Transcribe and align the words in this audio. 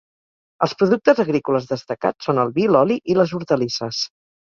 Els 0.67 0.71
productes 0.77 1.19
agrícoles 1.23 1.67
destacats 1.71 2.29
són 2.29 2.39
el 2.45 2.53
vi, 2.55 2.65
l'oli 2.77 2.97
i 3.15 3.19
les 3.21 3.35
hortalisses. 3.41 4.01